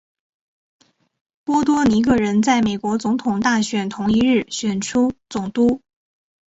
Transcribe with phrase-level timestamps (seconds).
[1.43, 5.79] 波多黎各人在美国总统大选同一日选出总督。